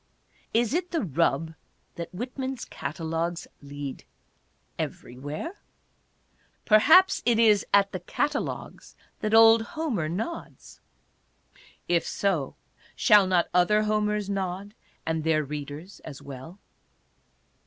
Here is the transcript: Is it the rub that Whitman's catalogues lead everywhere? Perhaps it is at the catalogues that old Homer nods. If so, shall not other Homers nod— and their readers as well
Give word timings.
Is 0.51 0.73
it 0.73 0.89
the 0.89 1.01
rub 1.03 1.53
that 1.93 2.11
Whitman's 2.11 2.65
catalogues 2.65 3.45
lead 3.61 4.03
everywhere? 4.79 5.59
Perhaps 6.65 7.21
it 7.23 7.37
is 7.37 7.67
at 7.71 7.91
the 7.91 7.99
catalogues 7.99 8.95
that 9.19 9.35
old 9.35 9.61
Homer 9.61 10.09
nods. 10.09 10.79
If 11.87 12.07
so, 12.07 12.55
shall 12.95 13.27
not 13.27 13.47
other 13.53 13.83
Homers 13.83 14.27
nod— 14.27 14.73
and 15.05 15.23
their 15.23 15.43
readers 15.43 15.99
as 15.99 16.19
well 16.19 16.57